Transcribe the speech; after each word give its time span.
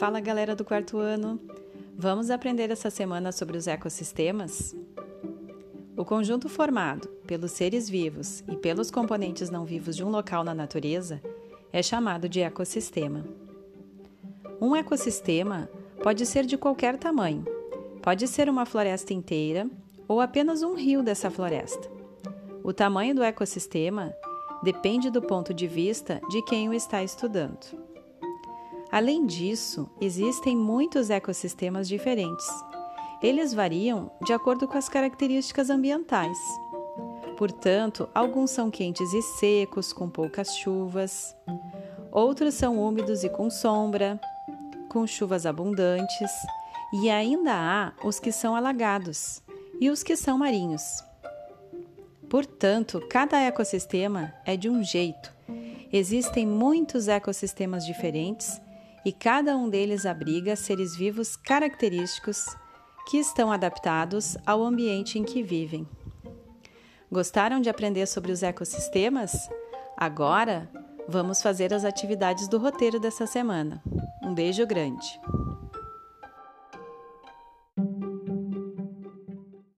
Fala 0.00 0.18
galera 0.18 0.56
do 0.56 0.64
quarto 0.64 0.96
ano! 0.96 1.38
Vamos 1.94 2.30
aprender 2.30 2.70
essa 2.70 2.88
semana 2.88 3.30
sobre 3.32 3.58
os 3.58 3.66
ecossistemas? 3.66 4.74
O 5.94 6.06
conjunto 6.06 6.48
formado 6.48 7.06
pelos 7.26 7.50
seres 7.50 7.86
vivos 7.86 8.42
e 8.48 8.56
pelos 8.56 8.90
componentes 8.90 9.50
não 9.50 9.66
vivos 9.66 9.94
de 9.94 10.02
um 10.02 10.08
local 10.08 10.42
na 10.42 10.54
natureza 10.54 11.20
é 11.70 11.82
chamado 11.82 12.30
de 12.30 12.40
ecossistema. 12.40 13.26
Um 14.58 14.74
ecossistema 14.74 15.68
pode 16.02 16.24
ser 16.24 16.46
de 16.46 16.56
qualquer 16.56 16.96
tamanho, 16.96 17.44
pode 18.00 18.26
ser 18.26 18.48
uma 18.48 18.64
floresta 18.64 19.12
inteira 19.12 19.68
ou 20.08 20.18
apenas 20.18 20.62
um 20.62 20.72
rio 20.72 21.02
dessa 21.02 21.30
floresta. 21.30 21.90
O 22.64 22.72
tamanho 22.72 23.14
do 23.14 23.22
ecossistema 23.22 24.14
depende 24.62 25.10
do 25.10 25.20
ponto 25.20 25.52
de 25.52 25.66
vista 25.66 26.22
de 26.30 26.40
quem 26.40 26.70
o 26.70 26.72
está 26.72 27.04
estudando. 27.04 27.79
Além 28.92 29.24
disso, 29.24 29.88
existem 30.00 30.56
muitos 30.56 31.10
ecossistemas 31.10 31.86
diferentes. 31.86 32.46
Eles 33.22 33.54
variam 33.54 34.10
de 34.24 34.32
acordo 34.32 34.66
com 34.66 34.76
as 34.76 34.88
características 34.88 35.70
ambientais. 35.70 36.38
Portanto, 37.38 38.08
alguns 38.12 38.50
são 38.50 38.68
quentes 38.68 39.12
e 39.12 39.22
secos, 39.22 39.92
com 39.92 40.10
poucas 40.10 40.56
chuvas. 40.56 41.36
Outros 42.10 42.54
são 42.54 42.78
úmidos 42.78 43.22
e 43.22 43.28
com 43.28 43.48
sombra, 43.48 44.20
com 44.88 45.06
chuvas 45.06 45.46
abundantes. 45.46 46.30
E 46.92 47.08
ainda 47.08 47.52
há 47.54 47.92
os 48.04 48.18
que 48.18 48.32
são 48.32 48.56
alagados 48.56 49.40
e 49.80 49.88
os 49.88 50.02
que 50.02 50.16
são 50.16 50.36
marinhos. 50.36 50.82
Portanto, 52.28 53.00
cada 53.08 53.38
ecossistema 53.38 54.34
é 54.44 54.56
de 54.56 54.68
um 54.68 54.82
jeito. 54.82 55.32
Existem 55.92 56.44
muitos 56.44 57.06
ecossistemas 57.06 57.86
diferentes 57.86 58.60
e 59.04 59.12
cada 59.12 59.56
um 59.56 59.68
deles 59.68 60.06
abriga 60.06 60.54
seres 60.56 60.94
vivos 60.94 61.36
característicos 61.36 62.44
que 63.08 63.18
estão 63.18 63.50
adaptados 63.50 64.36
ao 64.46 64.62
ambiente 64.62 65.18
em 65.18 65.24
que 65.24 65.42
vivem. 65.42 65.88
Gostaram 67.10 67.60
de 67.60 67.68
aprender 67.68 68.06
sobre 68.06 68.30
os 68.30 68.42
ecossistemas? 68.42 69.48
Agora 69.96 70.70
vamos 71.08 71.42
fazer 71.42 71.74
as 71.74 71.84
atividades 71.84 72.46
do 72.46 72.58
roteiro 72.58 73.00
dessa 73.00 73.26
semana. 73.26 73.82
Um 74.22 74.32
beijo 74.32 74.64
grande! 74.66 75.18